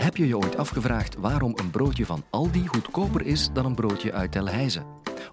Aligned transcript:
Heb 0.00 0.16
je 0.16 0.26
je 0.26 0.36
ooit 0.36 0.56
afgevraagd 0.56 1.16
waarom 1.16 1.52
een 1.56 1.70
broodje 1.70 2.06
van 2.06 2.24
Aldi 2.30 2.66
goedkoper 2.66 3.26
is 3.26 3.50
dan 3.52 3.64
een 3.64 3.74
broodje 3.74 4.12
uit 4.12 4.32
Telheize? 4.32 4.82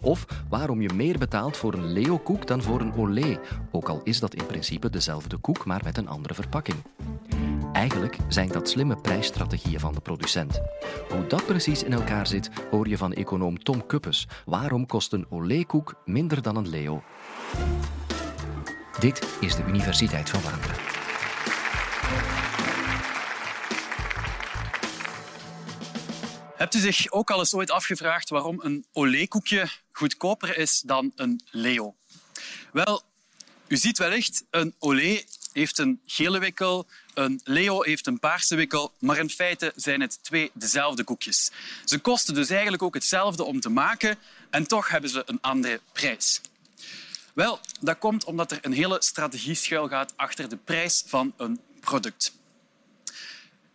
Of 0.02 0.26
waarom 0.50 0.82
je 0.82 0.94
meer 0.94 1.18
betaalt 1.18 1.58
voor 1.58 1.74
een 1.74 1.92
Leo-koek 1.92 2.48
dan 2.48 2.62
voor 2.62 2.82
een 2.82 2.94
Olé, 2.94 3.40
ook 3.72 3.90
al 3.90 4.02
is 4.04 4.20
dat 4.20 4.34
in 4.34 4.46
principe 4.46 4.90
dezelfde 4.90 5.38
koek, 5.38 5.66
maar 5.66 5.82
met 5.84 5.98
een 5.98 6.08
andere 6.08 6.34
verpakking? 6.34 6.78
Eigenlijk 7.74 8.18
zijn 8.28 8.48
dat 8.48 8.70
slimme 8.70 8.96
prijsstrategieën 8.96 9.80
van 9.80 9.94
de 9.94 10.02
producent. 10.02 10.62
Hoe 11.10 11.28
dat 11.28 11.46
precies 11.46 11.84
in 11.84 11.94
elkaar 11.94 12.28
zit, 12.28 12.50
hoor 12.72 12.88
je 12.88 12.98
van 12.98 13.14
econoom 13.14 13.64
Tom 13.64 13.86
Kuppes. 13.86 14.28
Waarom 14.46 14.86
kost 14.86 15.14
een 15.14 15.26
Olé-koek 15.30 16.02
minder 16.06 16.42
dan 16.42 16.56
een 16.56 16.70
Leo? 16.70 17.04
Dit 19.00 19.38
is 19.40 19.56
de 19.56 19.64
Universiteit 19.68 20.30
van 20.30 20.40
Vlaanderen. 20.40 20.76
Hebt 26.68 26.80
u 26.80 26.92
zich 26.92 27.12
ook 27.12 27.32
al 27.32 27.40
eens 27.40 27.54
ooit 27.54 27.72
afgevraagd 27.72 28.30
waarom 28.30 28.60
een 28.62 28.86
Olé-koekje 28.94 29.70
goedkoper 29.92 30.58
is 30.58 30.82
dan 30.86 31.12
een 31.16 31.42
Leo? 31.52 31.96
Wel, 32.72 33.02
u 33.68 33.78
ziet 33.78 33.98
wellicht, 33.98 34.44
een 34.50 34.76
Olé 34.80 35.24
heeft 35.52 35.78
een 35.78 36.02
gele 36.06 36.40
wikkel, 36.40 36.88
een 37.14 37.42
Leo 37.44 37.82
heeft 37.82 38.08
een 38.08 38.20
paarse 38.20 38.56
wikkel, 38.56 38.94
maar 39.00 39.18
in 39.18 39.30
feite 39.30 39.74
zijn 39.76 40.02
het 40.02 40.24
twee 40.24 40.52
dezelfde 40.54 41.04
koekjes. 41.04 41.52
Ze 41.86 42.00
kosten 42.00 42.34
dus 42.34 42.50
eigenlijk 42.50 42.84
ook 42.84 42.94
hetzelfde 42.94 43.44
om 43.44 43.60
te 43.60 43.70
maken 43.70 44.18
en 44.50 44.68
toch 44.68 44.90
hebben 44.90 45.10
ze 45.10 45.24
een 45.26 45.42
andere 45.42 45.82
prijs. 45.94 46.42
Wel, 47.34 47.60
dat 47.80 47.98
komt 47.98 48.24
omdat 48.24 48.52
er 48.52 48.60
een 48.62 48.74
hele 48.74 48.98
strategie 49.00 49.56
schuilgaat 49.56 50.14
achter 50.16 50.50
de 50.50 50.58
prijs 50.58 51.04
van 51.06 51.34
een 51.38 51.60
product. 51.80 52.34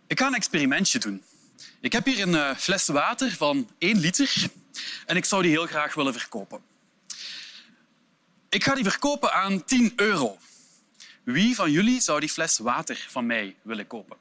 Ik 0.06 0.18
ga 0.18 0.26
een 0.26 0.34
experimentje 0.34 0.98
doen. 0.98 1.22
Ik 1.82 1.92
heb 1.92 2.04
hier 2.04 2.20
een 2.20 2.34
eh, 2.34 2.56
fles 2.56 2.86
water 2.86 3.30
van 3.30 3.70
1 3.78 3.98
liter 3.98 4.50
en 5.06 5.16
ik 5.16 5.24
zou 5.24 5.42
die 5.42 5.50
heel 5.50 5.66
graag 5.66 5.94
willen 5.94 6.12
verkopen. 6.12 6.62
Ik 8.48 8.64
ga 8.64 8.74
die 8.74 8.84
verkopen 8.84 9.32
aan 9.32 9.64
10 9.64 9.92
euro. 9.96 10.38
Wie 11.22 11.54
van 11.54 11.70
jullie 11.70 12.00
zou 12.00 12.20
die 12.20 12.28
fles 12.28 12.58
water 12.58 13.06
van 13.08 13.26
mij 13.26 13.56
willen 13.62 13.86
kopen? 13.86 14.16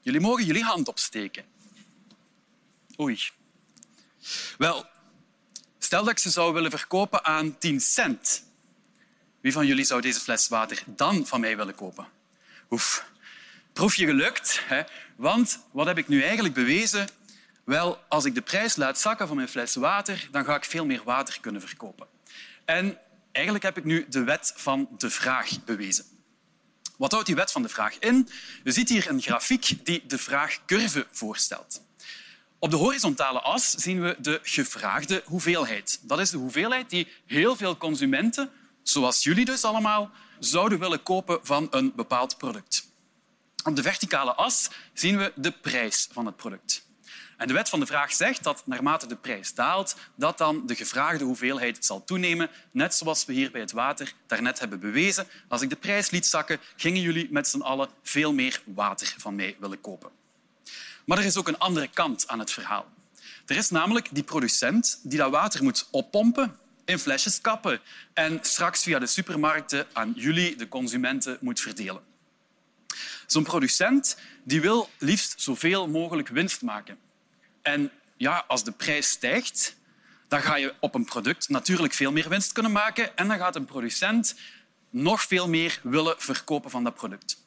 Jullie 0.00 0.20
mogen 0.20 0.44
jullie 0.44 0.64
hand 0.64 0.88
opsteken. 0.88 1.44
Oei. 3.00 3.20
Wel, 4.58 4.86
stel 5.78 6.00
dat 6.04 6.12
ik 6.12 6.18
ze 6.18 6.30
zou 6.30 6.52
willen 6.52 6.70
verkopen 6.70 7.24
aan 7.24 7.58
10 7.58 7.80
cent. 7.80 8.44
Wie 9.40 9.52
van 9.52 9.66
jullie 9.66 9.84
zou 9.84 10.00
deze 10.00 10.20
fles 10.20 10.48
water 10.48 10.82
dan 10.86 11.26
van 11.26 11.40
mij 11.40 11.56
willen 11.56 11.74
kopen? 11.74 12.08
Oef, 12.70 13.12
proefje 13.74 14.06
gelukt. 14.06 14.60
Hè? 14.64 14.82
Want 15.16 15.58
wat 15.72 15.86
heb 15.86 15.98
ik 15.98 16.08
nu 16.08 16.22
eigenlijk 16.22 16.54
bewezen? 16.54 17.08
Wel, 17.64 17.98
als 18.08 18.24
ik 18.24 18.34
de 18.34 18.42
prijs 18.42 18.76
laat 18.76 18.98
zakken 18.98 19.26
van 19.26 19.36
mijn 19.36 19.48
fles 19.48 19.74
water, 19.74 20.28
dan 20.30 20.44
ga 20.44 20.56
ik 20.56 20.64
veel 20.64 20.86
meer 20.86 21.02
water 21.04 21.38
kunnen 21.40 21.60
verkopen. 21.60 22.06
En 22.64 22.98
eigenlijk 23.32 23.64
heb 23.64 23.76
ik 23.76 23.84
nu 23.84 24.06
de 24.08 24.24
wet 24.24 24.52
van 24.56 24.88
de 24.98 25.10
vraag 25.10 25.64
bewezen. 25.64 26.04
Wat 26.96 27.12
houdt 27.12 27.26
die 27.26 27.36
wet 27.36 27.52
van 27.52 27.62
de 27.62 27.68
vraag 27.68 27.98
in? 27.98 28.28
Je 28.64 28.72
ziet 28.72 28.88
hier 28.88 29.08
een 29.08 29.22
grafiek 29.22 29.84
die 29.84 30.06
de 30.06 30.18
vraagcurve 30.18 31.06
voorstelt. 31.10 31.82
Op 32.58 32.70
de 32.70 32.76
horizontale 32.76 33.40
as 33.40 33.70
zien 33.70 34.00
we 34.00 34.16
de 34.18 34.40
gevraagde 34.42 35.22
hoeveelheid. 35.24 36.00
Dat 36.02 36.20
is 36.20 36.30
de 36.30 36.36
hoeveelheid 36.36 36.90
die 36.90 37.08
heel 37.26 37.56
veel 37.56 37.76
consumenten, 37.76 38.50
zoals 38.82 39.22
jullie 39.22 39.44
dus 39.44 39.64
allemaal, 39.64 40.10
zouden 40.38 40.78
willen 40.78 41.02
kopen 41.02 41.38
van 41.42 41.66
een 41.70 41.92
bepaald 41.96 42.38
product. 42.38 42.83
Op 43.64 43.76
de 43.76 43.82
verticale 43.82 44.34
as 44.34 44.70
zien 44.92 45.18
we 45.18 45.32
de 45.34 45.50
prijs 45.50 46.08
van 46.12 46.26
het 46.26 46.36
product. 46.36 46.86
En 47.36 47.46
de 47.46 47.52
wet 47.52 47.68
van 47.68 47.80
de 47.80 47.86
vraag 47.86 48.12
zegt 48.12 48.42
dat 48.42 48.62
naarmate 48.66 49.06
de 49.06 49.16
prijs 49.16 49.54
daalt, 49.54 49.96
dat 50.14 50.38
dan 50.38 50.66
de 50.66 50.74
gevraagde 50.74 51.24
hoeveelheid 51.24 51.84
zal 51.84 52.04
toenemen, 52.04 52.50
net 52.70 52.94
zoals 52.94 53.24
we 53.24 53.32
hier 53.32 53.50
bij 53.50 53.60
het 53.60 53.72
water 53.72 54.12
daarnet 54.26 54.58
hebben 54.58 54.80
bewezen. 54.80 55.26
Als 55.48 55.62
ik 55.62 55.70
de 55.70 55.76
prijs 55.76 56.10
liet 56.10 56.26
zakken, 56.26 56.60
gingen 56.76 57.00
jullie 57.00 57.28
met 57.30 57.48
z'n 57.48 57.60
allen 57.60 57.88
veel 58.02 58.32
meer 58.32 58.62
water 58.64 59.14
van 59.18 59.34
mij 59.34 59.56
willen 59.60 59.80
kopen. 59.80 60.10
Maar 61.04 61.18
er 61.18 61.24
is 61.24 61.36
ook 61.36 61.48
een 61.48 61.58
andere 61.58 61.88
kant 61.88 62.28
aan 62.28 62.38
het 62.38 62.52
verhaal. 62.52 62.86
Er 63.46 63.56
is 63.56 63.70
namelijk 63.70 64.08
die 64.10 64.22
producent 64.22 65.00
die 65.02 65.18
dat 65.18 65.30
water 65.30 65.62
moet 65.62 65.88
oppompen, 65.90 66.58
in 66.84 66.98
flesjes 66.98 67.40
kappen 67.40 67.80
en 68.12 68.38
straks 68.42 68.82
via 68.82 68.98
de 68.98 69.06
supermarkten 69.06 69.86
aan 69.92 70.12
jullie, 70.16 70.56
de 70.56 70.68
consumenten, 70.68 71.38
moet 71.40 71.60
verdelen. 71.60 72.13
Zo'n 73.26 73.42
producent 73.42 74.16
die 74.44 74.60
wil 74.60 74.90
liefst 74.98 75.40
zoveel 75.40 75.88
mogelijk 75.88 76.28
winst 76.28 76.62
maken. 76.62 76.98
En 77.62 77.90
ja, 78.16 78.44
als 78.48 78.64
de 78.64 78.72
prijs 78.72 79.08
stijgt, 79.08 79.76
dan 80.28 80.42
ga 80.42 80.56
je 80.56 80.74
op 80.80 80.94
een 80.94 81.04
product 81.04 81.48
natuurlijk 81.48 81.94
veel 81.94 82.12
meer 82.12 82.28
winst 82.28 82.52
kunnen 82.52 82.72
maken 82.72 83.16
en 83.16 83.28
dan 83.28 83.38
gaat 83.38 83.56
een 83.56 83.64
producent 83.64 84.34
nog 84.90 85.22
veel 85.22 85.48
meer 85.48 85.80
willen 85.82 86.14
verkopen 86.18 86.70
van 86.70 86.84
dat 86.84 86.94
product. 86.94 87.42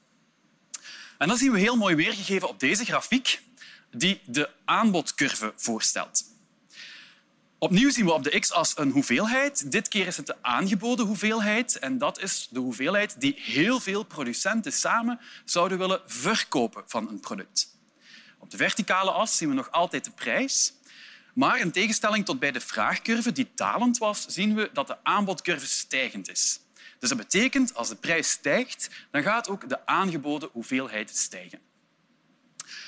En 1.17 1.27
dat 1.27 1.37
zien 1.37 1.51
we 1.51 1.59
heel 1.59 1.75
mooi 1.75 1.95
weergegeven 1.95 2.49
op 2.49 2.59
deze 2.59 2.85
grafiek, 2.85 3.41
die 3.91 4.21
de 4.25 4.49
aanbodcurve 4.65 5.53
voorstelt. 5.55 6.26
Opnieuw 7.59 7.89
zien 7.89 8.05
we 8.05 8.11
op 8.11 8.23
de 8.23 8.39
x-as 8.39 8.77
een 8.77 8.91
hoeveelheid. 8.91 9.71
Dit 9.71 9.87
keer 9.87 10.07
is 10.07 10.17
het 10.17 10.25
de 10.25 10.35
aangeboden 10.41 11.05
hoeveelheid. 11.05 11.79
En 11.79 11.97
dat 11.97 12.21
is 12.21 12.47
de 12.51 12.59
hoeveelheid 12.59 13.21
die 13.21 13.35
heel 13.37 13.79
veel 13.79 14.03
producenten 14.03 14.73
samen 14.73 15.19
zouden 15.45 15.77
willen 15.77 16.01
verkopen 16.05 16.83
van 16.85 17.09
een 17.09 17.19
product. 17.19 17.77
Op 18.37 18.51
de 18.51 18.57
verticale 18.57 19.11
as 19.11 19.37
zien 19.37 19.49
we 19.49 19.55
nog 19.55 19.71
altijd 19.71 20.05
de 20.05 20.11
prijs. 20.11 20.73
Maar 21.33 21.59
in 21.59 21.71
tegenstelling 21.71 22.25
tot 22.25 22.39
bij 22.39 22.51
de 22.51 22.59
vraagcurve, 22.59 23.31
die 23.31 23.51
dalend 23.55 23.97
was, 23.97 24.25
zien 24.27 24.55
we 24.55 24.69
dat 24.73 24.87
de 24.87 25.03
aanbodcurve 25.03 25.67
stijgend 25.67 26.29
is. 26.29 26.59
Dus 26.99 27.09
dat 27.09 27.17
betekent, 27.17 27.75
als 27.75 27.89
de 27.89 27.95
prijs 27.95 28.29
stijgt, 28.29 28.89
dan 29.11 29.23
gaat 29.23 29.49
ook 29.49 29.69
de 29.69 29.85
aangeboden 29.85 30.49
hoeveelheid 30.51 31.09
stijgen. 31.17 31.66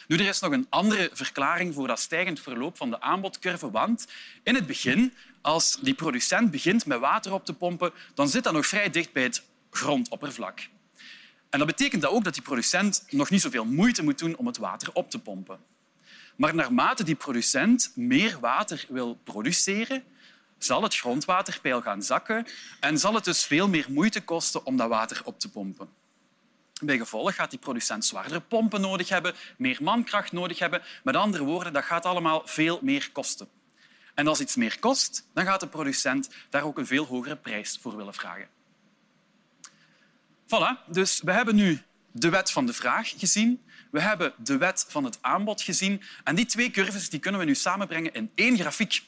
Nu, 0.10 0.18
er 0.18 0.28
is 0.28 0.40
nog 0.40 0.52
een 0.52 0.68
andere 0.70 1.10
verklaring 1.14 1.74
voor 1.74 1.88
dat 1.88 2.00
stijgend 2.00 2.40
verloop 2.40 2.78
van 2.78 2.90
de 2.90 3.02
aanbodcurve. 3.02 3.72
Want 3.72 4.08
in 4.44 4.56
het 4.56 4.68
begin, 4.68 5.14
als 5.42 5.78
die 5.82 5.94
producent 5.94 6.52
begint 6.52 6.86
met 6.86 7.00
water 7.00 7.34
op 7.34 7.46
te 7.46 7.54
pompen, 7.54 7.92
dan 8.14 8.30
zit 8.30 8.44
dat 8.44 8.54
nog 8.54 8.68
vrij 8.68 8.90
dicht 8.90 9.14
bij 9.14 9.24
het 9.24 9.44
grondoppervlak. 9.72 10.68
En 11.50 11.60
dat 11.60 11.68
betekent 11.68 12.06
ook 12.06 12.24
dat 12.24 12.34
die 12.34 12.44
producent 12.44 13.06
nog 13.10 13.30
niet 13.30 13.42
zoveel 13.42 13.66
moeite 13.66 14.04
moet 14.04 14.20
doen 14.20 14.36
om 14.36 14.48
het 14.48 14.58
water 14.58 14.90
op 14.94 15.10
te 15.10 15.20
pompen. 15.20 15.60
Maar 16.36 16.56
naarmate 16.56 17.04
die 17.04 17.16
producent 17.16 17.92
meer 17.96 18.40
water 18.40 18.86
wil 18.88 19.20
produceren, 19.24 20.04
zal 20.58 20.84
het 20.84 20.96
grondwaterpeil 20.96 21.82
gaan 21.82 22.04
zakken 22.04 22.48
en 22.80 22.98
zal 22.98 23.14
het 23.14 23.24
dus 23.24 23.46
veel 23.46 23.68
meer 23.68 23.86
moeite 23.90 24.22
kosten 24.22 24.66
om 24.66 24.78
dat 24.78 24.90
water 24.90 25.22
op 25.24 25.40
te 25.40 25.50
pompen. 25.50 25.90
Bij 26.80 26.98
gevolg 26.98 27.36
gaat 27.36 27.50
die 27.50 27.60
producent 27.60 28.06
zwaardere 28.06 28.40
pompen 28.40 28.82
nodig 28.82 29.10
hebben, 29.10 29.34
meer 29.58 29.78
mankracht 29.82 30.32
nodig 30.32 30.60
hebben. 30.60 30.82
Met 31.04 31.16
andere 31.16 31.44
woorden, 31.44 31.74
dat 31.74 31.84
gaat 31.84 32.06
allemaal 32.06 32.42
veel 32.46 32.80
meer 32.82 33.10
kosten. 33.12 33.48
En 34.14 34.28
als 34.28 34.40
iets 34.40 34.56
meer 34.56 34.80
kost, 34.80 35.28
dan 35.34 35.46
gaat 35.46 35.60
de 35.60 35.68
producent 35.68 36.30
daar 36.50 36.64
ook 36.64 36.78
een 36.78 36.88
veel 36.88 37.06
hogere 37.06 37.36
prijs 37.36 37.78
voor 37.82 37.98
willen 37.98 38.14
vragen. 38.14 38.48
Voilà, 40.46 40.86
dus 40.88 41.22
we 41.24 41.32
hebben 41.32 41.56
nu 41.56 41.82
de 42.12 42.30
wet 42.30 42.52
van 42.52 42.66
de 42.66 42.74
vraag 42.74 43.14
gezien. 43.18 43.62
We 43.92 44.02
hebben 44.02 44.34
de 44.38 44.58
wet 44.58 44.86
van 44.88 45.04
het 45.04 45.18
aanbod 45.22 45.62
gezien. 45.62 46.02
En 46.24 46.36
die 46.36 46.46
twee 46.46 46.72
curves 46.72 47.10
die 47.10 47.20
kunnen 47.20 47.40
we 47.40 47.46
nu 47.46 47.56
samenbrengen 47.56 48.14
in 48.14 48.32
één 48.36 48.58
grafiek. 48.58 49.04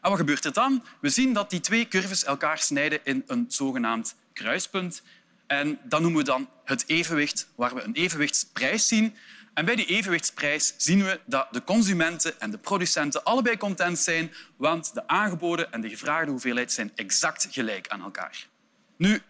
En 0.00 0.10
wat 0.10 0.18
gebeurt 0.18 0.44
er 0.44 0.52
dan? 0.52 0.84
We 1.00 1.08
zien 1.08 1.32
dat 1.32 1.50
die 1.50 1.60
twee 1.60 1.88
curves 1.88 2.24
elkaar 2.24 2.58
snijden 2.58 3.00
in 3.04 3.22
een 3.26 3.44
zogenaamd 3.48 4.16
kruispunt. 4.32 5.02
En 5.46 5.78
dat 5.82 6.00
noemen 6.00 6.18
we 6.18 6.24
dan 6.24 6.48
het 6.64 6.84
evenwicht, 6.86 7.48
waar 7.54 7.74
we 7.74 7.82
een 7.82 7.94
evenwichtsprijs 7.94 8.88
zien. 8.88 9.16
En 9.54 9.64
bij 9.64 9.76
die 9.76 9.86
evenwichtsprijs 9.86 10.74
zien 10.76 11.04
we 11.04 11.20
dat 11.26 11.48
de 11.50 11.64
consumenten 11.64 12.40
en 12.40 12.50
de 12.50 12.58
producenten 12.58 13.24
allebei 13.24 13.56
content 13.56 13.98
zijn, 13.98 14.32
want 14.56 14.94
de 14.94 15.06
aangeboden 15.06 15.72
en 15.72 15.80
de 15.80 15.88
gevraagde 15.88 16.30
hoeveelheid 16.30 16.72
zijn 16.72 16.92
exact 16.94 17.46
gelijk 17.50 17.88
aan 17.88 18.02
elkaar. 18.02 18.46
Nu, 18.96 19.22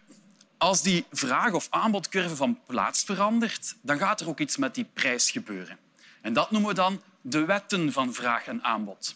als 0.57 0.81
die 0.81 1.05
vraag- 1.11 1.53
of 1.53 1.67
aanbodcurve 1.69 2.35
van 2.35 2.59
plaats 2.67 3.03
verandert, 3.03 3.75
dan 3.81 3.97
gaat 3.97 4.21
er 4.21 4.27
ook 4.27 4.39
iets 4.39 4.57
met 4.57 4.75
die 4.75 4.87
prijs 4.93 5.31
gebeuren. 5.31 5.77
En 6.21 6.33
dat 6.33 6.51
noemen 6.51 6.69
we 6.69 6.75
dan 6.75 7.01
de 7.21 7.45
wetten 7.45 7.91
van 7.91 8.13
vraag 8.13 8.45
en 8.45 8.63
aanbod. 8.63 9.15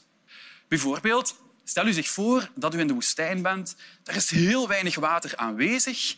Bijvoorbeeld, 0.68 1.36
stel 1.64 1.88
u 1.88 1.94
zich 1.94 2.10
voor 2.10 2.50
dat 2.56 2.76
u 2.76 2.80
in 2.80 2.88
de 2.88 2.94
woestijn 2.94 3.42
bent. 3.42 3.76
Er 4.04 4.16
is 4.16 4.30
heel 4.30 4.68
weinig 4.68 4.96
water 4.96 5.36
aanwezig. 5.36 6.16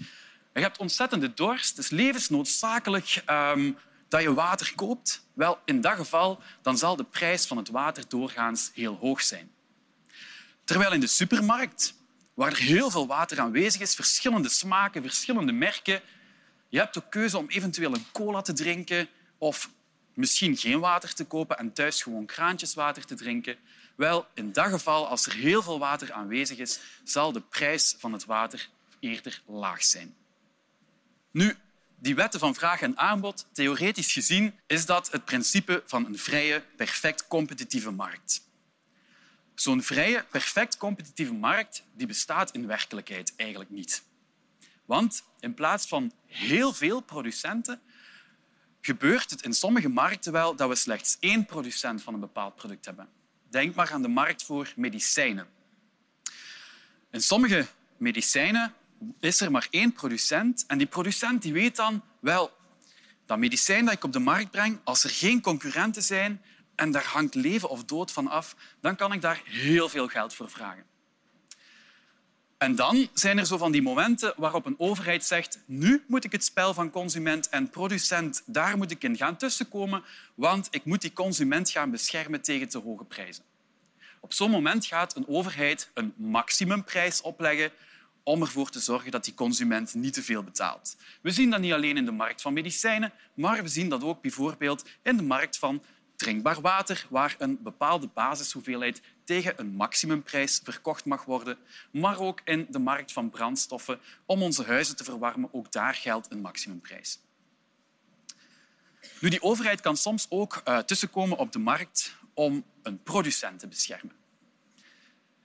Je 0.53 0.61
hebt 0.61 0.77
ontzettende 0.77 1.33
dorst. 1.33 1.69
Het 1.69 1.85
is 1.85 1.89
levensnoodzakelijk 1.91 3.23
um, 3.29 3.77
dat 4.07 4.21
je 4.21 4.33
water 4.33 4.75
koopt. 4.75 5.25
Wel, 5.33 5.59
in 5.65 5.81
dat 5.81 5.95
geval 5.95 6.41
dan 6.61 6.77
zal 6.77 6.95
de 6.95 7.03
prijs 7.03 7.45
van 7.45 7.57
het 7.57 7.69
water 7.69 8.03
doorgaans 8.07 8.71
heel 8.73 8.95
hoog 8.95 9.21
zijn. 9.21 9.51
Terwijl 10.63 10.93
in 10.93 10.99
de 10.99 11.07
supermarkt 11.07 11.93
waar 12.33 12.51
er 12.51 12.57
heel 12.57 12.91
veel 12.91 13.07
water 13.07 13.39
aanwezig 13.39 13.81
is, 13.81 13.95
verschillende 13.95 14.49
smaken, 14.49 15.01
verschillende 15.01 15.51
merken. 15.51 16.01
Je 16.69 16.77
hebt 16.77 16.97
ook 16.97 17.11
keuze 17.11 17.37
om 17.37 17.49
eventueel 17.49 17.93
een 17.93 18.05
cola 18.11 18.41
te 18.41 18.53
drinken 18.53 19.07
of 19.37 19.69
misschien 20.13 20.57
geen 20.57 20.79
water 20.79 21.13
te 21.13 21.25
kopen 21.25 21.57
en 21.57 21.73
thuis 21.73 22.01
gewoon 22.01 22.25
kraantjeswater 22.25 23.05
te 23.05 23.15
drinken? 23.15 23.57
Wel, 23.95 24.27
in 24.33 24.51
dat 24.51 24.67
geval, 24.67 25.07
als 25.07 25.25
er 25.25 25.33
heel 25.33 25.61
veel 25.61 25.79
water 25.79 26.11
aanwezig 26.11 26.57
is, 26.57 26.79
zal 27.03 27.31
de 27.31 27.41
prijs 27.41 27.95
van 27.97 28.13
het 28.13 28.25
water 28.25 28.69
eerder 28.99 29.41
laag 29.45 29.83
zijn. 29.83 30.15
Nu, 31.31 31.55
die 31.99 32.15
wetten 32.15 32.39
van 32.39 32.55
vraag 32.55 32.81
en 32.81 32.97
aanbod, 32.97 33.47
theoretisch 33.51 34.13
gezien, 34.13 34.59
is 34.67 34.85
dat 34.85 35.11
het 35.11 35.25
principe 35.25 35.83
van 35.85 36.05
een 36.05 36.17
vrije, 36.17 36.63
perfect 36.75 37.27
competitieve 37.27 37.91
markt. 37.91 38.49
Zo'n 39.55 39.83
vrije, 39.83 40.25
perfect 40.29 40.77
competitieve 40.77 41.33
markt 41.33 41.83
die 41.93 42.07
bestaat 42.07 42.51
in 42.51 42.67
werkelijkheid 42.67 43.33
eigenlijk 43.35 43.69
niet. 43.69 44.03
Want 44.85 45.23
in 45.39 45.53
plaats 45.53 45.87
van 45.87 46.11
heel 46.25 46.73
veel 46.73 47.01
producenten 47.01 47.81
gebeurt 48.81 49.29
het 49.29 49.41
in 49.41 49.53
sommige 49.53 49.89
markten 49.89 50.31
wel 50.31 50.55
dat 50.55 50.69
we 50.69 50.75
slechts 50.75 51.17
één 51.19 51.45
producent 51.45 52.03
van 52.03 52.13
een 52.13 52.19
bepaald 52.19 52.55
product 52.55 52.85
hebben. 52.85 53.09
Denk 53.49 53.75
maar 53.75 53.91
aan 53.91 54.01
de 54.01 54.07
markt 54.07 54.43
voor 54.43 54.73
medicijnen. 54.75 55.47
In 57.11 57.21
sommige 57.21 57.67
medicijnen 57.97 58.73
is 59.19 59.41
er 59.41 59.51
maar 59.51 59.67
één 59.69 59.93
producent 59.93 60.63
en 60.67 60.77
die 60.77 60.87
producent 60.87 61.41
die 61.41 61.53
weet 61.53 61.75
dan 61.75 62.01
wel 62.19 62.51
dat 63.25 63.37
medicijn 63.37 63.85
dat 63.85 63.93
ik 63.93 64.03
op 64.03 64.13
de 64.13 64.19
markt 64.19 64.51
breng, 64.51 64.79
als 64.83 65.03
er 65.03 65.09
geen 65.09 65.41
concurrenten 65.41 66.03
zijn 66.03 66.41
en 66.75 66.91
daar 66.91 67.05
hangt 67.05 67.35
leven 67.35 67.69
of 67.69 67.83
dood 67.83 68.11
van 68.11 68.27
af, 68.27 68.55
dan 68.81 68.95
kan 68.95 69.13
ik 69.13 69.21
daar 69.21 69.41
heel 69.45 69.89
veel 69.89 70.07
geld 70.07 70.33
voor 70.33 70.49
vragen. 70.49 70.83
En 72.57 72.75
dan 72.75 73.07
zijn 73.13 73.37
er 73.37 73.45
zo 73.45 73.57
van 73.57 73.71
die 73.71 73.81
momenten 73.81 74.33
waarop 74.37 74.65
een 74.65 74.79
overheid 74.79 75.25
zegt 75.25 75.59
nu 75.65 76.03
moet 76.07 76.23
ik 76.23 76.31
het 76.31 76.43
spel 76.43 76.73
van 76.73 76.89
consument 76.89 77.49
en 77.49 77.69
producent, 77.69 78.43
daar 78.45 78.77
moet 78.77 78.91
ik 78.91 79.03
in 79.03 79.17
gaan 79.17 79.37
tussenkomen, 79.37 80.03
want 80.35 80.67
ik 80.71 80.85
moet 80.85 81.01
die 81.01 81.13
consument 81.13 81.69
gaan 81.69 81.91
beschermen 81.91 82.41
tegen 82.41 82.69
te 82.69 82.77
hoge 82.77 83.03
prijzen. 83.03 83.43
Op 84.19 84.33
zo'n 84.33 84.51
moment 84.51 84.85
gaat 84.85 85.15
een 85.15 85.27
overheid 85.27 85.89
een 85.93 86.13
maximumprijs 86.17 87.21
opleggen 87.21 87.71
om 88.23 88.41
ervoor 88.41 88.69
te 88.69 88.79
zorgen 88.79 89.11
dat 89.11 89.23
die 89.23 89.33
consument 89.33 89.93
niet 89.93 90.13
te 90.13 90.23
veel 90.23 90.43
betaalt. 90.43 90.95
We 91.21 91.31
zien 91.31 91.49
dat 91.49 91.59
niet 91.59 91.73
alleen 91.73 91.97
in 91.97 92.05
de 92.05 92.11
markt 92.11 92.41
van 92.41 92.53
medicijnen, 92.53 93.13
maar 93.33 93.63
we 93.63 93.67
zien 93.67 93.89
dat 93.89 94.03
ook 94.03 94.21
bijvoorbeeld 94.21 94.85
in 95.03 95.17
de 95.17 95.23
markt 95.23 95.57
van 95.57 95.83
drinkbaar 96.15 96.61
water, 96.61 97.05
waar 97.09 97.35
een 97.37 97.59
bepaalde 97.61 98.07
basishoeveelheid 98.07 99.01
tegen 99.23 99.53
een 99.55 99.75
maximumprijs 99.75 100.61
verkocht 100.63 101.05
mag 101.05 101.25
worden, 101.25 101.57
maar 101.91 102.19
ook 102.19 102.41
in 102.45 102.67
de 102.69 102.79
markt 102.79 103.11
van 103.11 103.29
brandstoffen 103.29 103.99
om 104.25 104.41
onze 104.41 104.63
huizen 104.63 104.95
te 104.95 105.03
verwarmen. 105.03 105.49
Ook 105.53 105.71
daar 105.71 105.95
geldt 105.95 106.31
een 106.31 106.41
maximumprijs. 106.41 107.19
Nu, 109.19 109.29
die 109.29 109.41
overheid 109.41 109.81
kan 109.81 109.97
soms 109.97 110.25
ook 110.29 110.61
uh, 110.67 110.77
tussenkomen 110.77 111.37
op 111.37 111.51
de 111.51 111.59
markt 111.59 112.15
om 112.33 112.65
een 112.83 113.03
producent 113.03 113.59
te 113.59 113.67
beschermen. 113.67 114.20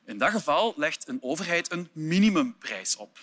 In 0.06 0.18
dat 0.18 0.30
geval 0.30 0.74
legt 0.76 1.08
een 1.08 1.18
overheid 1.22 1.72
een 1.72 1.88
minimumprijs 1.92 2.96
op. 2.96 3.18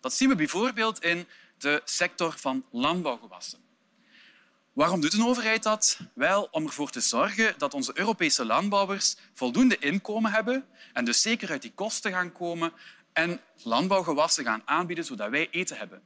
Dat 0.00 0.14
zien 0.14 0.28
we 0.28 0.34
bijvoorbeeld 0.34 1.04
in 1.04 1.26
de 1.58 1.82
sector 1.84 2.34
van 2.38 2.64
landbouwgewassen. 2.70 3.58
Waarom 4.72 5.00
doet 5.00 5.12
een 5.12 5.26
overheid 5.26 5.62
dat? 5.62 5.98
Wel, 6.14 6.48
om 6.50 6.66
ervoor 6.66 6.90
te 6.90 7.00
zorgen 7.00 7.54
dat 7.58 7.74
onze 7.74 7.92
Europese 7.94 8.44
landbouwers 8.44 9.16
voldoende 9.34 9.78
inkomen 9.78 10.32
hebben 10.32 10.66
en 10.92 11.04
dus 11.04 11.22
zeker 11.22 11.50
uit 11.50 11.62
die 11.62 11.72
kosten 11.74 12.12
gaan 12.12 12.32
komen 12.32 12.72
en 13.12 13.40
landbouwgewassen 13.62 14.44
gaan 14.44 14.62
aanbieden 14.64 15.04
zodat 15.04 15.30
wij 15.30 15.50
eten 15.50 15.76
hebben. 15.76 16.02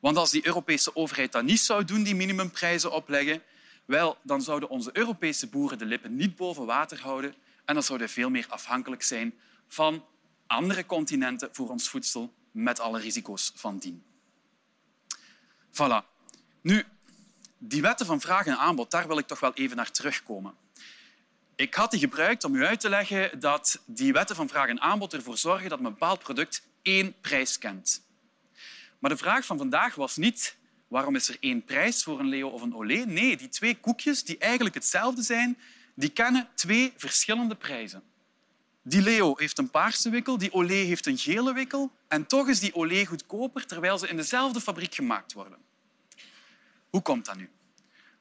Want 0.00 0.16
als 0.16 0.30
die 0.30 0.46
Europese 0.46 0.96
overheid 0.96 1.32
dat 1.32 1.44
niet 1.44 1.60
zou 1.60 1.84
doen, 1.84 2.02
die 2.02 2.14
minimumprijzen 2.14 2.92
opleggen, 2.92 3.42
wel, 3.84 4.18
dan 4.22 4.42
zouden 4.42 4.68
onze 4.68 4.90
Europese 4.92 5.46
boeren 5.46 5.78
de 5.78 5.86
lippen 5.86 6.16
niet 6.16 6.36
boven 6.36 6.66
water 6.66 7.00
houden 7.00 7.34
en 7.64 7.74
dan 7.74 7.82
zouden 7.82 8.08
veel 8.08 8.30
meer 8.30 8.46
afhankelijk 8.48 9.02
zijn 9.02 9.34
van 9.68 10.04
andere 10.46 10.86
continenten 10.86 11.48
voor 11.52 11.68
ons 11.68 11.88
voedsel, 11.88 12.34
met 12.50 12.80
alle 12.80 13.00
risico's 13.00 13.52
van 13.54 13.78
dien. 13.78 14.04
Voilà. 15.70 16.14
Nu, 16.60 16.84
die 17.58 17.82
wetten 17.82 18.06
van 18.06 18.20
vraag 18.20 18.46
en 18.46 18.58
aanbod, 18.58 18.90
daar 18.90 19.06
wil 19.06 19.18
ik 19.18 19.26
toch 19.26 19.40
wel 19.40 19.54
even 19.54 19.76
naar 19.76 19.90
terugkomen. 19.90 20.54
Ik 21.54 21.74
had 21.74 21.90
die 21.90 22.00
gebruikt 22.00 22.44
om 22.44 22.54
u 22.54 22.64
uit 22.64 22.80
te 22.80 22.88
leggen 22.88 23.40
dat 23.40 23.82
die 23.84 24.12
wetten 24.12 24.36
van 24.36 24.48
vraag 24.48 24.68
en 24.68 24.80
aanbod 24.80 25.12
ervoor 25.12 25.38
zorgen 25.38 25.68
dat 25.68 25.78
een 25.78 25.84
bepaald 25.84 26.18
product 26.18 26.62
één 26.82 27.14
prijs 27.20 27.58
kent. 27.58 28.02
Maar 28.98 29.10
de 29.10 29.16
vraag 29.16 29.46
van 29.46 29.58
vandaag 29.58 29.94
was 29.94 30.16
niet 30.16 30.56
waarom 30.88 31.14
is 31.14 31.28
er 31.28 31.36
één 31.40 31.64
prijs 31.64 32.02
voor 32.02 32.20
een 32.20 32.28
Leo 32.28 32.48
of 32.48 32.62
een 32.62 32.74
Olé. 32.74 33.04
Nee, 33.04 33.36
die 33.36 33.48
twee 33.48 33.80
koekjes 33.80 34.24
die 34.24 34.38
eigenlijk 34.38 34.74
hetzelfde 34.74 35.22
zijn, 35.22 35.58
die 35.94 36.08
kennen 36.08 36.48
twee 36.54 36.92
verschillende 36.96 37.54
prijzen. 37.54 38.02
Die 38.88 39.02
Leo 39.02 39.34
heeft 39.36 39.58
een 39.58 39.70
paarse 39.70 40.10
wikkel, 40.10 40.38
die 40.38 40.52
Olé 40.52 40.74
heeft 40.74 41.06
een 41.06 41.18
gele 41.18 41.52
wikkel 41.52 41.90
en 42.08 42.26
toch 42.26 42.48
is 42.48 42.60
die 42.60 42.74
Olé 42.74 43.04
goedkoper 43.04 43.66
terwijl 43.66 43.98
ze 43.98 44.08
in 44.08 44.16
dezelfde 44.16 44.60
fabriek 44.60 44.94
gemaakt 44.94 45.32
worden. 45.32 45.58
Hoe 46.90 47.02
komt 47.02 47.24
dat 47.24 47.36
nu? 47.36 47.50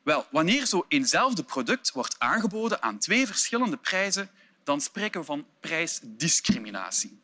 Wel, 0.04 0.28
wanneer 0.32 0.66
zo 0.66 0.86
eenzelfde 0.88 1.44
product 1.44 1.92
wordt 1.92 2.20
aangeboden 2.20 2.82
aan 2.82 2.98
twee 2.98 3.26
verschillende 3.28 3.78
prijzen, 3.78 4.30
dan 4.64 4.82
spreken 4.82 5.20
we 5.20 5.26
van 5.26 5.48
prijsdiscriminatie. 5.60 7.20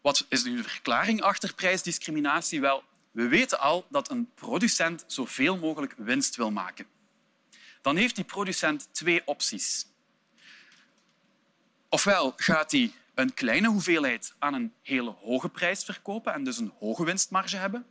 Wat 0.00 0.26
is 0.28 0.44
nu 0.44 0.56
de 0.56 0.68
verklaring 0.68 1.22
achter 1.22 1.54
prijsdiscriminatie? 1.54 2.60
Wel, 2.60 2.84
we 3.10 3.28
weten 3.28 3.60
al 3.60 3.86
dat 3.90 4.10
een 4.10 4.30
producent 4.34 5.04
zoveel 5.06 5.56
mogelijk 5.56 5.94
winst 5.96 6.36
wil 6.36 6.50
maken. 6.50 6.86
Dan 7.82 7.96
heeft 7.96 8.14
die 8.14 8.24
producent 8.24 8.88
twee 8.92 9.22
opties. 9.24 9.86
Ofwel 11.96 12.32
gaat 12.36 12.70
hij 12.70 12.92
een 13.14 13.34
kleine 13.34 13.68
hoeveelheid 13.68 14.34
aan 14.38 14.54
een 14.54 14.74
hele 14.82 15.10
hoge 15.10 15.48
prijs 15.48 15.84
verkopen 15.84 16.32
en 16.32 16.44
dus 16.44 16.58
een 16.58 16.72
hoge 16.78 17.04
winstmarge 17.04 17.56
hebben. 17.56 17.86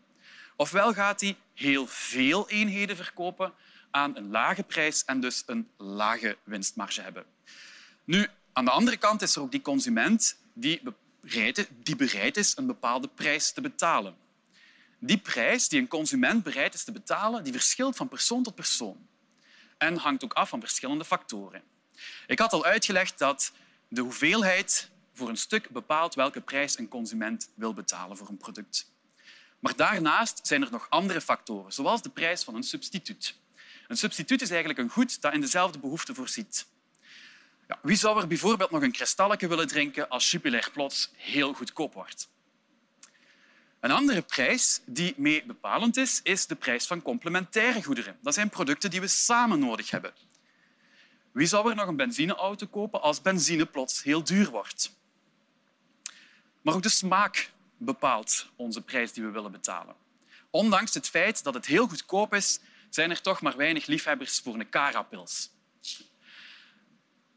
Ofwel 0.56 0.94
gaat 0.94 1.22
hij 1.22 1.38
heel 1.54 1.88
veel 1.88 2.50
eenheden 2.50 2.96
verkopen 2.96 3.54
aan 3.92 4.18
een 4.18 4.30
lage 4.30 4.64
prijs 4.64 5.06
en 5.06 5.20
dus 5.20 5.44
een 5.46 5.70
lage 5.78 6.38
winstmarge 6.44 7.02
hebben. 7.02 7.26
Nu, 8.04 8.28
aan 8.54 8.66
de 8.66 8.72
andere 8.72 8.98
kant 8.98 9.22
is 9.22 9.36
er 9.36 9.42
ook 9.42 9.52
die 9.52 9.62
consument 9.62 10.38
die 10.54 10.82
bereid, 11.22 11.70
die 11.84 11.96
bereid 11.96 12.38
is 12.38 12.58
een 12.58 12.68
bepaalde 12.68 13.08
prijs 13.08 13.52
te 13.52 13.62
betalen. 13.62 14.16
Die 15.00 15.18
prijs 15.18 15.68
die 15.68 15.80
een 15.80 15.88
consument 15.88 16.44
bereid 16.44 16.74
is 16.74 16.84
te 16.84 16.92
betalen, 16.92 17.44
die 17.44 17.54
verschilt 17.54 17.96
van 17.96 18.08
persoon 18.08 18.44
tot 18.44 18.56
persoon 18.56 19.08
en 19.78 19.98
hangt 19.98 20.24
ook 20.24 20.34
af 20.34 20.50
van 20.50 20.60
verschillende 20.60 21.06
factoren. 21.06 21.64
Ik 22.28 22.40
had 22.40 22.54
al 22.54 22.66
uitgelegd 22.66 23.20
dat 23.20 23.52
de 23.88 24.02
hoeveelheid 24.02 24.90
voor 25.14 25.30
een 25.30 25.38
stuk 25.38 25.70
bepaalt 25.70 26.16
welke 26.16 26.42
prijs 26.42 26.78
een 26.78 26.88
consument 26.88 27.50
wil 27.56 27.74
betalen 27.74 28.18
voor 28.18 28.30
een 28.30 28.38
product. 28.38 28.94
Maar 29.60 29.76
daarnaast 29.76 30.48
zijn 30.48 30.62
er 30.62 30.72
nog 30.72 30.90
andere 30.90 31.22
factoren, 31.22 31.74
zoals 31.74 32.02
de 32.02 32.10
prijs 32.10 32.44
van 32.44 32.56
een 32.56 32.64
substituut. 32.64 33.36
Een 33.88 33.98
substituut 33.98 34.42
is 34.42 34.50
eigenlijk 34.50 34.80
een 34.80 34.90
goed 34.90 35.22
dat 35.22 35.34
in 35.34 35.42
dezelfde 35.42 35.80
behoefte 35.80 36.14
voorziet. 36.14 36.66
Ja, 37.68 37.80
wie 37.82 37.96
zou 37.96 38.22
er 38.22 38.28
bijvoorbeeld 38.28 38.72
nog 38.72 38.82
een 38.82 38.92
kristalletje 38.92 39.48
willen 39.48 39.68
drinken 39.68 40.10
als 40.10 40.32
Jupiler 40.32 40.70
plots 40.74 41.12
heel 41.16 41.54
goedkoop 41.54 41.94
wordt? 41.94 42.30
Een 43.80 43.92
andere 43.92 44.22
prijs 44.22 44.82
die 44.86 45.14
mee 45.18 45.46
bepalend 45.46 45.98
is, 45.98 46.20
is 46.24 46.46
de 46.48 46.56
prijs 46.56 46.88
van 46.88 47.02
complementaire 47.02 47.84
goederen. 47.84 48.18
Dat 48.22 48.34
zijn 48.34 48.50
producten 48.50 48.90
die 48.90 49.02
we 49.02 49.08
samen 49.08 49.60
nodig 49.60 49.90
hebben. 49.90 50.14
Wie 51.36 51.48
zou 51.48 51.70
er 51.70 51.76
nog 51.76 51.88
een 51.88 51.96
benzineauto 51.96 52.68
kopen 52.68 53.02
als 53.02 53.22
benzine 53.22 53.66
plots 53.66 54.04
heel 54.04 54.24
duur 54.24 54.50
wordt? 54.50 54.98
Maar 56.62 56.74
ook 56.74 56.84
de 56.84 56.90
smaak 56.90 57.52
bepaalt 57.78 58.50
onze 58.56 58.82
prijs 58.82 59.14
die 59.14 59.24
we 59.24 59.30
willen 59.30 59.52
betalen. 59.52 59.96
Ondanks 60.50 60.94
het 60.94 61.10
feit 61.10 61.44
dat 61.44 61.54
het 61.54 61.66
heel 61.66 61.88
goedkoop 61.88 62.34
is, 62.34 62.60
zijn 62.90 63.10
er 63.10 63.22
toch 63.22 63.42
maar 63.42 63.58
weinig 63.58 63.86
liefhebbers 63.86 64.40
voor 64.40 64.54
een 64.54 64.70
carapils. 64.70 65.50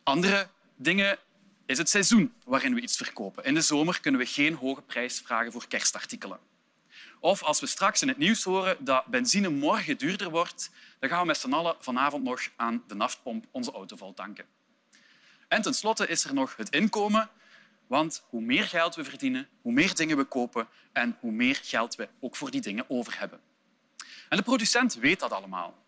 Andere 0.02 0.48
dingen 0.76 1.18
is 1.66 1.78
het 1.78 1.88
seizoen 1.88 2.34
waarin 2.44 2.74
we 2.74 2.80
iets 2.80 2.96
verkopen. 2.96 3.44
In 3.44 3.54
de 3.54 3.60
zomer 3.60 4.00
kunnen 4.00 4.20
we 4.20 4.26
geen 4.26 4.54
hoge 4.54 4.82
prijs 4.82 5.20
vragen 5.20 5.52
voor 5.52 5.68
kerstartikelen. 5.68 6.38
Of 7.20 7.42
als 7.42 7.60
we 7.60 7.66
straks 7.66 8.02
in 8.02 8.08
het 8.08 8.18
nieuws 8.18 8.44
horen 8.44 8.76
dat 8.84 9.04
benzine 9.06 9.48
morgen 9.48 9.98
duurder 9.98 10.30
wordt, 10.30 10.70
dan 10.98 11.08
gaan 11.08 11.20
we 11.20 11.26
met 11.26 11.38
z'n 11.38 11.52
allen 11.52 11.76
vanavond 11.78 12.24
nog 12.24 12.40
aan 12.56 12.84
de 12.86 12.94
naftpomp 12.94 13.46
onze 13.50 13.72
auto 13.72 13.96
vol 13.96 14.14
tanken. 14.14 14.44
En 15.48 15.62
tenslotte 15.62 16.06
is 16.06 16.24
er 16.24 16.34
nog 16.34 16.56
het 16.56 16.68
inkomen, 16.68 17.30
want 17.86 18.22
hoe 18.28 18.40
meer 18.40 18.64
geld 18.64 18.94
we 18.94 19.04
verdienen, 19.04 19.48
hoe 19.62 19.72
meer 19.72 19.94
dingen 19.94 20.16
we 20.16 20.24
kopen 20.24 20.68
en 20.92 21.16
hoe 21.20 21.32
meer 21.32 21.60
geld 21.62 21.94
we 21.94 22.08
ook 22.20 22.36
voor 22.36 22.50
die 22.50 22.60
dingen 22.60 22.84
over 22.88 23.18
hebben. 23.18 23.40
En 24.28 24.36
de 24.36 24.42
producent 24.42 24.94
weet 24.94 25.20
dat 25.20 25.32
allemaal. 25.32 25.86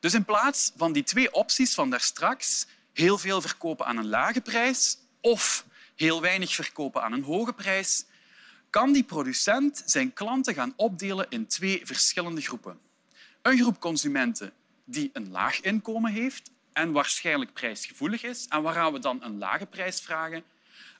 Dus 0.00 0.14
in 0.14 0.24
plaats 0.24 0.72
van 0.76 0.92
die 0.92 1.02
twee 1.02 1.32
opties 1.32 1.74
van 1.74 1.90
daarstraks, 1.90 2.66
heel 2.92 3.18
veel 3.18 3.40
verkopen 3.40 3.86
aan 3.86 3.96
een 3.96 4.08
lage 4.08 4.40
prijs 4.40 4.98
of 5.20 5.64
heel 5.96 6.20
weinig 6.20 6.54
verkopen 6.54 7.02
aan 7.02 7.12
een 7.12 7.22
hoge 7.22 7.52
prijs, 7.52 8.04
kan 8.70 8.92
die 8.92 9.04
producent 9.04 9.82
zijn 9.86 10.12
klanten 10.12 10.54
gaan 10.54 10.72
opdelen 10.76 11.26
in 11.28 11.46
twee 11.46 11.80
verschillende 11.86 12.40
groepen. 12.40 12.78
Een 13.42 13.58
groep 13.58 13.80
consumenten 13.80 14.52
die 14.84 15.10
een 15.12 15.30
laag 15.30 15.60
inkomen 15.60 16.12
heeft 16.12 16.50
en 16.72 16.92
waarschijnlijk 16.92 17.52
prijsgevoelig 17.52 18.22
is 18.22 18.46
en 18.48 18.62
waaraan 18.62 18.92
we 18.92 18.98
dan 18.98 19.22
een 19.22 19.38
lage 19.38 19.66
prijs 19.66 20.00
vragen. 20.00 20.44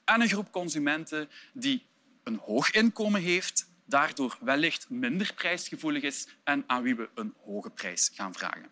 En 0.04 0.20
een 0.20 0.28
groep 0.28 0.52
consumenten 0.52 1.28
die 1.52 1.86
een 2.22 2.40
hoog 2.44 2.70
inkomen 2.70 3.20
heeft, 3.20 3.68
daardoor 3.84 4.38
wellicht 4.40 4.90
minder 4.90 5.34
prijsgevoelig 5.34 6.02
is 6.02 6.26
en 6.44 6.64
aan 6.66 6.82
wie 6.82 6.94
we 6.94 7.08
een 7.14 7.34
hoge 7.44 7.70
prijs 7.70 8.10
gaan 8.14 8.34
vragen. 8.34 8.70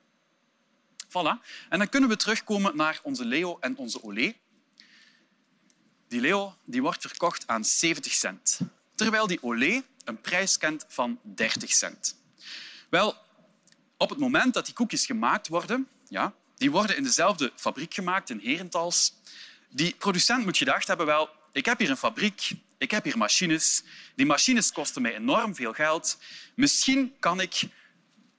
Voilà. 1.09 1.41
En 1.69 1.79
dan 1.79 1.89
kunnen 1.89 2.09
we 2.09 2.17
terugkomen 2.17 2.77
naar 2.77 3.01
onze 3.03 3.25
Leo 3.25 3.59
en 3.61 3.77
onze 3.77 4.03
Olé. 4.03 4.35
Die 6.09 6.21
Leo 6.21 6.57
die 6.65 6.83
wordt 6.83 7.01
verkocht 7.01 7.47
aan 7.47 7.65
70 7.65 8.13
cent, 8.13 8.61
terwijl 8.97 9.27
die 9.27 9.43
Olé 9.43 9.83
een 10.05 10.21
prijs 10.21 10.59
kent 10.59 10.85
van 10.89 11.19
30 11.23 11.73
cent. 11.73 12.17
Wel, 12.89 13.17
op 13.97 14.11
het 14.11 14.19
moment 14.19 14.55
dat 14.55 14.65
die 14.65 14.75
koekjes 14.75 15.07
gemaakt 15.07 15.49
worden, 15.49 15.89
ja, 16.09 16.35
die 16.57 16.71
worden 16.71 16.97
in 16.97 17.03
dezelfde 17.03 17.53
fabriek 17.57 17.95
gemaakt 17.95 18.31
in 18.31 18.41
Herentals. 18.43 19.15
Die 19.71 19.95
producent 19.99 20.45
moet 20.45 20.57
gedacht 20.57 20.89
hebben, 20.89 21.07
wel, 21.07 21.29
ik 21.53 21.65
heb 21.65 21.79
hier 21.79 21.91
een 21.91 21.97
fabriek, 21.97 22.51
ik 22.79 22.91
heb 22.91 23.05
hier 23.05 23.19
machines. 23.19 23.83
Die 24.15 24.27
machines 24.27 24.73
kosten 24.73 25.03
mij 25.03 25.15
enorm 25.15 25.55
veel 25.55 25.73
geld. 25.73 26.19
Misschien 26.55 27.15
kan 27.19 27.41
ik 27.41 27.63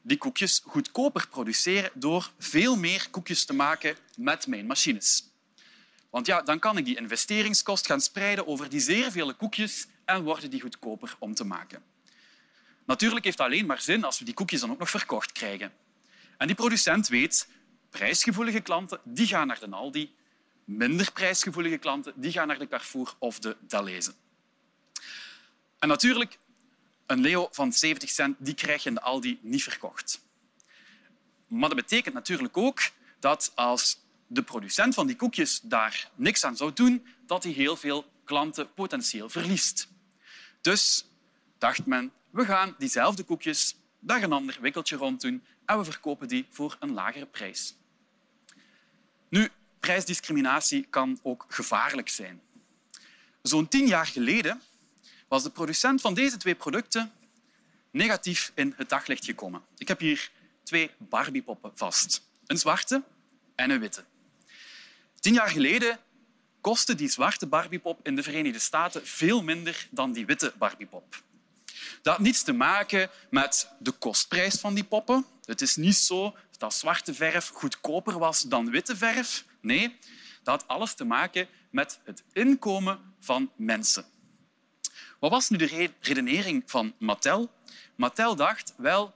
die 0.02 0.18
koekjes 0.18 0.62
goedkoper 0.66 1.28
produceren 1.28 1.92
door 1.94 2.32
veel 2.40 2.76
meer 2.76 3.08
koekjes 3.10 3.46
te 3.46 3.54
maken 3.54 3.96
met 4.16 4.48
mijn 4.48 4.66
machines. 4.66 5.24
Want 6.10 6.26
ja, 6.26 6.42
dan 6.42 6.60
kan 6.60 6.78
ik 6.78 6.86
die 6.86 6.98
investeringskost 6.98 7.86
gaan 7.86 8.02
spreiden 8.02 8.48
over 8.48 8.70
die 8.70 8.80
zeer 8.80 9.12
vele 9.12 9.34
koekjes 9.34 9.88
en 10.08 10.24
worden 10.24 10.50
die 10.50 10.62
goedkoper 10.62 11.16
om 11.20 11.34
te 11.34 11.44
maken. 11.44 11.84
Natuurlijk 12.86 13.26
heeft 13.26 13.38
het 13.38 13.48
alleen 13.48 13.66
maar 13.66 13.82
zin 13.82 14.04
als 14.04 14.20
we 14.20 14.26
die 14.26 14.34
koekjes 14.34 14.60
dan 14.60 14.72
ook 14.72 14.80
nog 14.80 14.90
verkocht 14.90 15.32
krijgen. 15.32 15.74
En 16.38 16.48
die 16.48 16.56
producent 16.56 17.08
weet, 17.08 17.48
prijsgevoelige 17.90 18.60
klanten 18.60 19.00
die 19.04 19.28
gaan 19.28 19.48
naar 19.48 19.60
de 19.60 19.70
Aldi, 19.70 20.16
minder 20.66 21.12
prijsgevoelige 21.12 21.78
klanten 21.78 22.14
die 22.16 22.32
gaan 22.32 22.48
naar 22.48 22.60
de 22.60 22.68
Carrefour 22.68 23.14
of 23.20 23.40
de 23.40 23.58
Deleuze. 23.60 24.14
En 25.80 25.88
natuurlijk, 25.88 26.40
een 27.06 27.22
Leo 27.22 27.48
van 27.52 27.74
70 27.74 28.10
cent 28.10 28.36
die 28.40 28.54
krijg 28.54 28.84
je 28.84 28.90
in 28.90 28.96
de 28.96 29.02
Aldi 29.02 29.40
niet 29.42 29.64
verkocht. 29.64 30.22
Maar 31.48 31.70
dat 31.70 31.78
betekent 31.78 32.14
natuurlijk 32.14 32.58
ook 32.58 32.80
dat 33.20 33.52
als 33.56 34.00
de 34.28 34.44
producent 34.44 34.94
van 34.94 35.08
die 35.08 35.16
koekjes 35.16 35.60
daar 35.64 36.12
niks 36.16 36.44
aan 36.44 36.58
zou 36.58 36.74
doen, 36.74 37.08
dat 37.26 37.44
hij 37.44 37.52
heel 37.52 37.76
veel 37.76 38.06
klanten 38.24 38.74
potentieel 38.74 39.30
verliest. 39.30 39.96
Dus 40.68 41.06
dacht 41.58 41.86
men, 41.86 42.12
we 42.30 42.46
gaan 42.46 42.76
diezelfde 42.78 43.24
koekjes 43.24 43.76
daar 44.00 44.24
een 44.24 44.32
ander 44.32 44.58
wikkeltje 44.62 44.96
rond 44.96 45.22
doen 45.22 45.44
en 45.66 45.78
we 45.78 45.84
verkopen 45.84 46.28
die 46.28 46.46
voor 46.50 46.78
een 46.80 46.94
lagere 46.94 47.26
prijs. 47.26 47.76
Nu, 49.30 49.50
prijsdiscriminatie 49.80 50.88
kan 50.90 51.20
ook 51.24 51.46
gevaarlijk 51.50 52.10
zijn. 52.10 52.42
Zo'n 53.42 53.68
tien 53.68 53.88
jaar 53.88 54.06
geleden 54.06 54.62
was 55.28 55.44
de 55.44 55.50
producent 55.50 56.02
van 56.02 56.14
deze 56.14 56.38
twee 56.38 56.56
producten 56.56 57.12
negatief 57.92 58.52
in 58.56 58.74
het 58.78 58.90
daglicht 58.90 59.26
gekomen. 59.26 59.62
Ik 59.78 59.88
heb 59.88 60.00
hier 60.00 60.32
twee 60.64 60.92
Barbiepoppen 60.98 61.72
vast. 61.76 62.28
Een 62.46 62.58
zwarte 62.58 63.04
en 63.56 63.70
een 63.70 63.80
witte. 63.80 64.04
Tien 65.20 65.34
jaar 65.34 65.50
geleden 65.50 66.00
kostte 66.68 66.96
die 66.96 67.10
zwarte 67.10 67.48
Barbiepop 67.48 68.00
in 68.04 68.16
de 68.16 68.24
Verenigde 68.24 68.60
Staten 68.60 69.06
veel 69.06 69.44
minder 69.44 69.88
dan 69.92 70.12
die 70.12 70.26
witte 70.26 70.54
Barbiepop. 70.58 71.24
Dat 72.02 72.14
had 72.14 72.20
niets 72.20 72.44
te 72.44 72.54
maken 72.54 73.10
met 73.30 73.70
de 73.80 73.92
kostprijs 73.92 74.56
van 74.56 74.74
die 74.74 74.84
poppen. 74.84 75.26
Het 75.46 75.62
is 75.62 75.76
niet 75.76 75.96
zo 75.96 76.36
dat 76.58 76.74
zwarte 76.74 77.14
verf 77.14 77.48
goedkoper 77.48 78.20
was 78.20 78.42
dan 78.42 78.70
witte 78.70 78.98
verf. 78.98 79.46
Nee, 79.62 79.98
dat 80.44 80.62
had 80.62 80.68
alles 80.68 80.94
te 80.94 81.06
maken 81.06 81.48
met 81.72 82.00
het 82.04 82.24
inkomen 82.34 83.14
van 83.20 83.52
mensen. 83.56 84.06
Wat 85.20 85.32
was 85.32 85.50
nu 85.50 85.58
de 85.58 85.92
redenering 86.00 86.64
van 86.66 86.94
Mattel? 86.98 87.52
Mattel 87.96 88.36
dacht, 88.36 88.74
wel, 88.78 89.14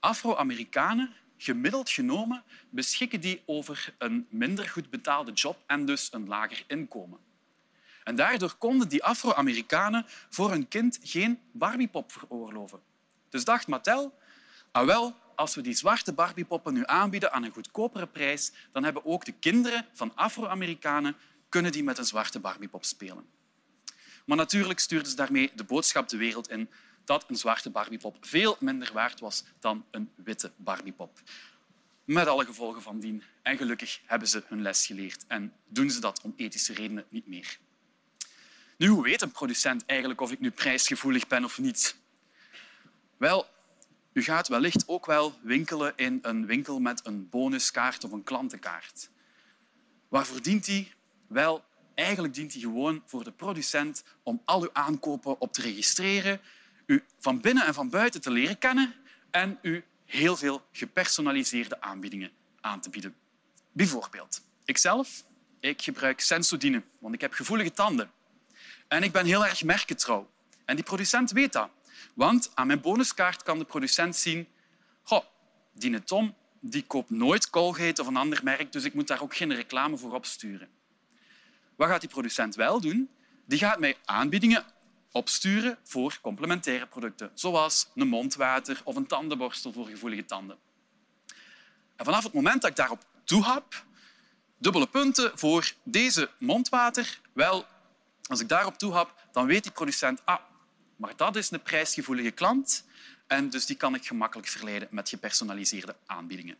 Afro-Amerikanen, 0.00 1.14
gemiddeld 1.38 1.90
genomen, 1.90 2.44
beschikken 2.70 3.20
die 3.20 3.42
over 3.46 3.94
een 3.98 4.26
minder 4.30 4.68
goed 4.68 4.90
betaalde 4.90 5.32
job 5.32 5.62
en 5.66 5.84
dus 5.84 6.08
een 6.12 6.26
lager 6.26 6.64
inkomen. 6.66 7.18
En 8.04 8.16
daardoor 8.16 8.54
konden 8.54 8.88
die 8.88 9.04
Afro-Amerikanen 9.04 10.06
voor 10.28 10.50
hun 10.50 10.68
kind 10.68 10.98
geen 11.02 11.40
Barbiepop 11.52 12.12
veroorloven. 12.12 12.80
Dus 13.28 13.44
dacht 13.44 13.66
Mattel, 13.66 14.18
ah 14.70 14.86
wel, 14.86 15.16
als 15.34 15.54
we 15.54 15.60
die 15.60 15.74
zwarte 15.74 16.12
Barbiepoppen 16.12 16.74
nu 16.74 16.82
aanbieden 16.86 17.32
aan 17.32 17.44
een 17.44 17.52
goedkopere 17.52 18.06
prijs, 18.06 18.52
dan 18.72 18.84
hebben 18.84 19.04
ook 19.04 19.24
de 19.24 19.32
kinderen 19.32 19.86
van 19.92 20.12
Afro-Amerikanen 20.14 21.16
kunnen 21.48 21.72
die 21.72 21.82
met 21.82 21.98
een 21.98 22.04
zwarte 22.04 22.40
Barbiepop 22.40 22.84
spelen. 22.84 23.26
Maar 24.26 24.36
natuurlijk 24.36 24.78
stuurden 24.78 25.10
ze 25.10 25.16
daarmee 25.16 25.50
de 25.54 25.64
boodschap 25.64 26.08
de 26.08 26.16
wereld 26.16 26.50
in 26.50 26.70
dat 27.08 27.24
een 27.28 27.36
zwarte 27.36 27.70
Barbiepop 27.70 28.16
veel 28.20 28.56
minder 28.60 28.92
waard 28.92 29.20
was 29.20 29.44
dan 29.58 29.84
een 29.90 30.10
witte 30.14 30.52
Barbiepop. 30.56 31.20
Met 32.04 32.26
alle 32.26 32.44
gevolgen 32.44 32.82
van 32.82 33.00
dien. 33.00 33.22
En 33.42 33.56
gelukkig 33.56 34.00
hebben 34.04 34.28
ze 34.28 34.42
hun 34.46 34.62
les 34.62 34.86
geleerd 34.86 35.24
en 35.26 35.52
doen 35.66 35.90
ze 35.90 36.00
dat 36.00 36.20
om 36.22 36.32
ethische 36.36 36.72
redenen 36.72 37.04
niet 37.08 37.26
meer. 37.26 37.58
Nu, 38.76 38.86
hoe 38.88 39.02
weet 39.02 39.22
een 39.22 39.30
producent 39.30 39.86
eigenlijk 39.86 40.20
of 40.20 40.32
ik 40.32 40.40
nu 40.40 40.50
prijsgevoelig 40.50 41.26
ben 41.26 41.44
of 41.44 41.58
niet? 41.58 41.96
Wel, 43.16 43.46
u 44.12 44.22
gaat 44.22 44.48
wellicht 44.48 44.88
ook 44.88 45.06
wel 45.06 45.38
winkelen 45.42 45.92
in 45.96 46.18
een 46.22 46.46
winkel 46.46 46.78
met 46.78 47.06
een 47.06 47.28
bonuskaart 47.28 48.04
of 48.04 48.12
een 48.12 48.24
klantenkaart. 48.24 49.10
Waarvoor 50.08 50.42
dient 50.42 50.64
die? 50.64 50.92
Wel, 51.26 51.64
eigenlijk 51.94 52.34
dient 52.34 52.52
die 52.52 52.62
gewoon 52.62 53.02
voor 53.06 53.24
de 53.24 53.32
producent 53.32 54.04
om 54.22 54.42
al 54.44 54.62
uw 54.62 54.70
aankopen 54.72 55.40
op 55.40 55.52
te 55.52 55.62
registreren, 55.62 56.40
u 56.88 57.04
van 57.18 57.40
binnen 57.40 57.66
en 57.66 57.74
van 57.74 57.90
buiten 57.90 58.20
te 58.20 58.30
leren 58.30 58.58
kennen 58.58 58.94
en 59.30 59.58
u 59.62 59.84
heel 60.04 60.36
veel 60.36 60.66
gepersonaliseerde 60.72 61.80
aanbiedingen 61.80 62.30
aan 62.60 62.80
te 62.80 62.90
bieden. 62.90 63.14
Bijvoorbeeld, 63.72 64.42
ikzelf 64.64 65.24
ik 65.60 65.82
gebruik 65.82 66.20
Sensodyne, 66.20 66.82
want 66.98 67.14
ik 67.14 67.20
heb 67.20 67.32
gevoelige 67.32 67.72
tanden. 67.72 68.10
En 68.88 69.02
ik 69.02 69.12
ben 69.12 69.26
heel 69.26 69.46
erg 69.46 69.64
merkentrouw. 69.64 70.30
En 70.64 70.76
die 70.76 70.84
producent 70.84 71.30
weet 71.30 71.52
dat. 71.52 71.70
Want 72.14 72.50
aan 72.54 72.66
mijn 72.66 72.80
bonuskaart 72.80 73.42
kan 73.42 73.58
de 73.58 73.64
producent 73.64 74.16
zien... 74.16 74.48
Goh, 75.02 75.24
die 75.72 76.04
Tom 76.04 76.34
die 76.60 76.82
koopt 76.86 77.10
nooit 77.10 77.50
Colgate 77.50 78.00
of 78.00 78.06
een 78.06 78.16
ander 78.16 78.40
merk, 78.42 78.72
dus 78.72 78.84
ik 78.84 78.94
moet 78.94 79.06
daar 79.06 79.22
ook 79.22 79.36
geen 79.36 79.54
reclame 79.54 79.96
voor 79.96 80.12
opsturen. 80.12 80.68
Wat 81.76 81.88
gaat 81.88 82.00
die 82.00 82.10
producent 82.10 82.54
wel 82.54 82.80
doen? 82.80 83.10
Die 83.46 83.58
gaat 83.58 83.78
mij 83.78 83.96
aanbiedingen 84.04 84.64
opsturen 85.12 85.78
voor 85.82 86.18
complementaire 86.22 86.86
producten, 86.86 87.30
zoals 87.34 87.88
een 87.94 88.08
mondwater 88.08 88.80
of 88.84 88.96
een 88.96 89.06
tandenborstel 89.06 89.72
voor 89.72 89.86
gevoelige 89.86 90.24
tanden. 90.24 90.58
En 91.96 92.04
vanaf 92.04 92.24
het 92.24 92.32
moment 92.32 92.60
dat 92.60 92.70
ik 92.70 92.76
daarop 92.76 93.04
toehap, 93.24 93.84
dubbele 94.58 94.86
punten 94.86 95.38
voor 95.38 95.72
deze 95.82 96.30
mondwater, 96.38 97.20
wel, 97.32 97.66
als 98.26 98.40
ik 98.40 98.48
daarop 98.48 98.78
toehap, 98.78 99.26
dan 99.32 99.46
weet 99.46 99.62
die 99.62 99.72
producent, 99.72 100.20
ah, 100.24 100.40
maar 100.96 101.16
dat 101.16 101.36
is 101.36 101.50
een 101.50 101.62
prijsgevoelige 101.62 102.30
klant 102.30 102.84
en 103.26 103.50
dus 103.50 103.66
die 103.66 103.76
kan 103.76 103.94
ik 103.94 104.06
gemakkelijk 104.06 104.48
verleiden 104.48 104.88
met 104.90 105.08
gepersonaliseerde 105.08 105.96
aanbiedingen. 106.06 106.56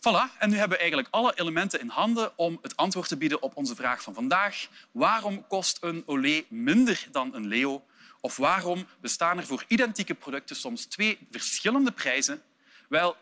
Voilà, 0.00 0.30
en 0.38 0.50
nu 0.50 0.56
hebben 0.56 0.76
we 0.76 0.82
eigenlijk 0.82 1.14
alle 1.14 1.32
elementen 1.34 1.80
in 1.80 1.88
handen 1.88 2.38
om 2.38 2.58
het 2.62 2.76
antwoord 2.76 3.08
te 3.08 3.16
bieden 3.16 3.42
op 3.42 3.56
onze 3.56 3.74
vraag 3.74 4.02
van 4.02 4.14
vandaag. 4.14 4.68
Waarom 4.92 5.46
kost 5.46 5.78
een 5.80 6.02
Olé 6.06 6.44
minder 6.48 7.08
dan 7.12 7.34
een 7.34 7.46
Leo? 7.46 7.84
Of 8.20 8.36
waarom 8.36 8.86
bestaan 9.00 9.38
er 9.38 9.46
voor 9.46 9.64
identieke 9.68 10.14
producten 10.14 10.56
soms 10.56 10.84
twee 10.84 11.18
verschillende 11.30 11.92
prijzen? 11.92 12.42
Wel, 12.88 13.16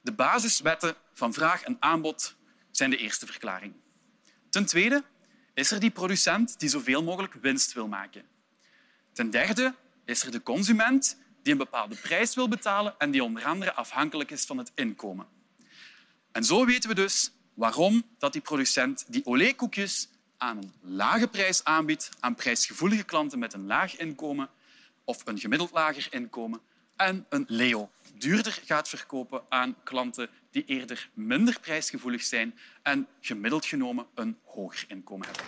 de 0.00 0.12
basiswetten 0.12 0.94
van 1.12 1.32
vraag 1.32 1.62
en 1.62 1.76
aanbod 1.80 2.36
zijn 2.70 2.90
de 2.90 2.96
eerste 2.96 3.26
verklaring. 3.26 3.74
Ten 4.50 4.66
tweede 4.66 5.04
is 5.54 5.70
er 5.70 5.80
die 5.80 5.90
producent 5.90 6.60
die 6.60 6.68
zoveel 6.68 7.02
mogelijk 7.02 7.34
winst 7.34 7.72
wil 7.72 7.88
maken. 7.88 8.24
Ten 9.12 9.30
derde 9.30 9.74
is 10.04 10.22
er 10.22 10.30
de 10.30 10.42
consument 10.42 11.18
die 11.42 11.52
een 11.52 11.58
bepaalde 11.58 11.96
prijs 11.96 12.34
wil 12.34 12.48
betalen 12.48 12.94
en 12.98 13.10
die 13.10 13.24
onder 13.24 13.44
andere 13.44 13.74
afhankelijk 13.74 14.30
is 14.30 14.44
van 14.44 14.58
het 14.58 14.72
inkomen. 14.74 15.40
En 16.32 16.44
zo 16.44 16.64
weten 16.64 16.88
we 16.88 16.94
dus 16.94 17.32
waarom 17.54 18.02
dat 18.18 18.32
die 18.32 18.42
producent 18.42 19.04
die 19.08 19.26
Olé-koekjes 19.26 20.08
aan 20.36 20.56
een 20.56 20.72
lage 20.80 21.28
prijs 21.28 21.64
aanbiedt 21.64 22.10
aan 22.20 22.34
prijsgevoelige 22.34 23.02
klanten 23.02 23.38
met 23.38 23.52
een 23.52 23.66
laag 23.66 23.96
inkomen 23.96 24.48
of 25.04 25.22
een 25.24 25.38
gemiddeld 25.38 25.70
lager 25.72 26.06
inkomen 26.10 26.60
en 26.96 27.26
een 27.28 27.44
Leo 27.48 27.90
duurder 28.14 28.60
gaat 28.64 28.88
verkopen 28.88 29.42
aan 29.48 29.76
klanten 29.82 30.28
die 30.50 30.64
eerder 30.64 31.08
minder 31.14 31.60
prijsgevoelig 31.60 32.22
zijn 32.22 32.58
en 32.82 33.06
gemiddeld 33.20 33.66
genomen 33.66 34.06
een 34.14 34.38
hoger 34.44 34.84
inkomen 34.88 35.26
hebben. 35.26 35.46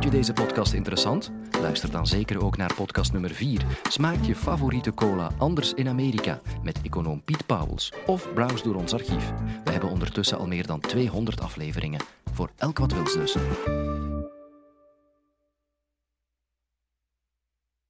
Vond 0.00 0.12
je 0.12 0.18
deze 0.18 0.32
podcast 0.32 0.72
interessant? 0.72 1.30
Luister 1.60 1.90
dan 1.90 2.06
zeker 2.06 2.44
ook 2.44 2.56
naar 2.56 2.74
podcast 2.74 3.12
nummer 3.12 3.30
4. 3.30 3.62
Smaakt 3.88 4.26
je 4.26 4.34
favoriete 4.34 4.94
cola 4.94 5.30
anders 5.38 5.74
in 5.74 5.88
Amerika? 5.88 6.40
Met 6.62 6.80
econoom 6.82 7.24
Piet 7.24 7.46
Pauwels. 7.46 7.92
Of 8.06 8.32
browse 8.34 8.62
door 8.62 8.74
ons 8.74 8.92
archief. 8.92 9.32
We 9.64 9.70
hebben 9.70 9.90
ondertussen 9.90 10.38
al 10.38 10.46
meer 10.46 10.66
dan 10.66 10.80
200 10.80 11.40
afleveringen. 11.40 12.00
Voor 12.32 12.50
elk 12.56 12.78
wat 12.78 12.92
wils 12.92 13.12
dus. 13.12 13.36